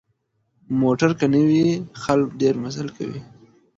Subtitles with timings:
[0.81, 1.67] موټر که نه وي،
[2.03, 3.19] خلک ډېر مزل کوي.